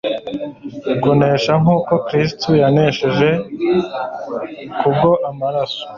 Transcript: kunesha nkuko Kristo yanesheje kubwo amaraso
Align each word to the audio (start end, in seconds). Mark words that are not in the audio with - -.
kunesha 1.01 1.51
nkuko 1.61 1.93
Kristo 2.07 2.49
yanesheje 2.61 3.29
kubwo 4.79 5.09
amaraso 5.29 5.83